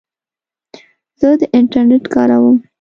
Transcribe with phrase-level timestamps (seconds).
[1.19, 2.57] زه د انټرنیټ کاروم.